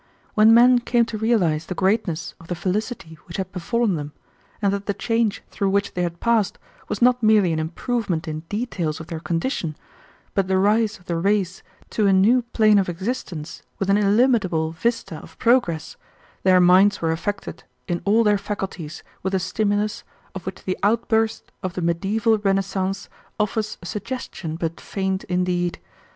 [0.33, 4.13] When men came to realize the greatness of the felicity which had befallen them,
[4.59, 8.39] and that the change through which they had passed was not merely an improvement in
[8.49, 9.77] details of their condition,
[10.33, 11.61] but the rise of the race
[11.91, 15.97] to a new plane of existence with an illimitable vista of progress,
[16.41, 21.51] their minds were affected in all their faculties with a stimulus, of which the outburst
[21.61, 23.07] of the mediaeval renaissance
[23.39, 25.77] offers a suggestion but faint indeed.